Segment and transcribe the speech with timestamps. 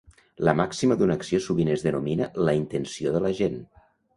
[0.47, 3.63] La màxima d'una acció sovint es denomina la intenció de l'agent.